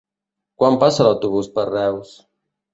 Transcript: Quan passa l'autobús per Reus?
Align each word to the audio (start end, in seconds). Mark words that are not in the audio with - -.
Quan 0.63 0.77
passa 0.85 1.07
l'autobús 1.09 1.53
per 1.59 1.69
Reus? 1.71 2.19